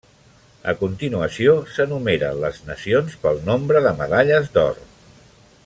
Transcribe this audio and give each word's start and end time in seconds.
A 0.71 0.73
continuació, 0.77 1.53
s'enumeren 1.75 2.41
les 2.45 2.57
nacions 2.71 3.19
pel 3.27 3.45
nombre 3.51 3.85
de 3.89 3.93
medalles 4.01 4.51
d'or. 4.57 4.83